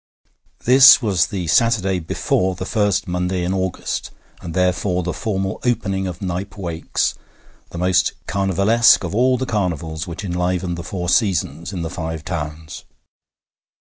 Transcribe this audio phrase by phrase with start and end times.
[0.65, 4.09] This was the Saturday before the first Monday in August,
[4.41, 7.13] and therefore the formal opening of Knype Wakes,
[7.69, 12.25] the most carnivalesque of all the carnivals which enliven the four seasons in the Five
[12.25, 12.83] Towns.